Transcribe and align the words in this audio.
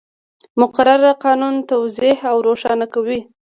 مقرره 0.59 1.11
قانون 1.23 1.55
توضیح 1.71 2.17
او 2.31 2.37
روښانه 2.47 2.85
کوي. 2.93 3.19